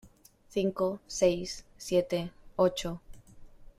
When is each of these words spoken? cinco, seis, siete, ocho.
cinco, 0.49 0.99
seis, 1.05 1.63
siete, 1.77 2.31
ocho. 2.55 2.99